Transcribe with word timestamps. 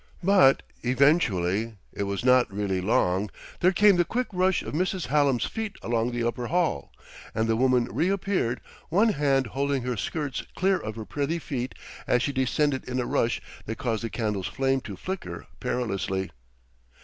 But 0.23 0.63
eventually 0.81 1.75
it 1.93 2.05
was 2.05 2.25
not 2.25 2.51
really 2.51 2.81
long 2.81 3.29
there 3.59 3.71
came 3.71 3.97
the 3.97 4.03
quick 4.03 4.25
rush 4.33 4.63
of 4.63 4.73
Mrs. 4.73 5.05
Hallam's 5.09 5.45
feet 5.45 5.75
along 5.83 6.09
the 6.09 6.23
upper 6.27 6.47
hall, 6.47 6.91
and 7.35 7.47
the 7.47 7.55
woman 7.55 7.85
reappeared, 7.85 8.61
one 8.89 9.09
hand 9.09 9.45
holding 9.45 9.83
her 9.83 9.95
skirts 9.95 10.41
clear 10.55 10.79
of 10.79 10.95
her 10.95 11.05
pretty 11.05 11.37
feet 11.37 11.75
as 12.07 12.23
she 12.23 12.31
descended 12.33 12.89
in 12.89 12.99
a 12.99 13.05
rush 13.05 13.43
that 13.67 13.77
caused 13.77 14.03
the 14.03 14.09
candle's 14.09 14.47
flame 14.47 14.81
to 14.81 14.95
flicker 14.95 15.45
perilously. 15.59 16.31